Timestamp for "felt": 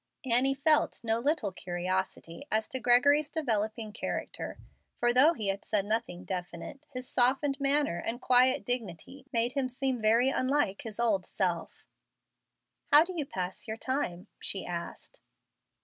0.55-1.03